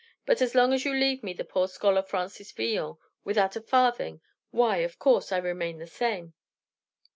But 0.25 0.41
as 0.41 0.55
long 0.55 0.73
as 0.73 0.83
you 0.83 0.93
leave 0.95 1.21
me 1.21 1.31
the 1.31 1.43
poor 1.45 1.67
scholar 1.67 2.01
Francis 2.01 2.51
Villon, 2.51 2.97
without 3.23 3.55
a 3.55 3.61
farthing, 3.61 4.19
why, 4.49 4.77
of 4.77 4.97
course, 4.97 5.31
I 5.31 5.37
remain 5.37 5.77
the 5.77 5.85
same." 5.85 6.33